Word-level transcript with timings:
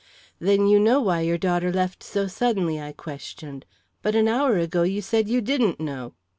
"Then 0.39 0.65
you 0.65 0.79
know 0.79 0.99
why 0.99 1.21
your 1.21 1.37
daughter 1.37 1.71
left 1.71 2.01
so 2.01 2.25
suddenly?" 2.25 2.81
I 2.81 2.91
questioned. 2.91 3.67
"But 4.01 4.15
an 4.15 4.27
hour 4.27 4.57
ago, 4.57 4.81
you 4.81 4.99
said 4.99 5.29
you 5.29 5.41
didn't 5.41 5.79
know." 5.79 6.15